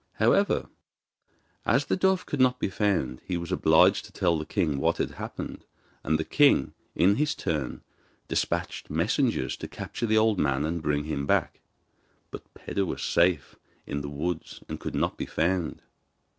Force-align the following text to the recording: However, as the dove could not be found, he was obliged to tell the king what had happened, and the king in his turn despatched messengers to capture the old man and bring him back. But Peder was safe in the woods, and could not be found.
However, 0.13 0.67
as 1.63 1.85
the 1.85 1.95
dove 1.95 2.25
could 2.25 2.39
not 2.41 2.59
be 2.59 2.69
found, 2.71 3.21
he 3.23 3.37
was 3.37 3.51
obliged 3.51 4.03
to 4.05 4.11
tell 4.11 4.35
the 4.35 4.47
king 4.47 4.79
what 4.79 4.97
had 4.97 5.11
happened, 5.11 5.63
and 6.03 6.17
the 6.17 6.23
king 6.25 6.73
in 6.95 7.17
his 7.17 7.35
turn 7.35 7.83
despatched 8.27 8.89
messengers 8.89 9.55
to 9.57 9.67
capture 9.67 10.07
the 10.07 10.17
old 10.17 10.39
man 10.39 10.65
and 10.65 10.81
bring 10.81 11.03
him 11.03 11.27
back. 11.27 11.59
But 12.31 12.51
Peder 12.55 12.83
was 12.87 13.03
safe 13.03 13.57
in 13.85 14.01
the 14.01 14.09
woods, 14.09 14.63
and 14.67 14.79
could 14.79 14.95
not 14.95 15.17
be 15.19 15.27
found. 15.27 15.83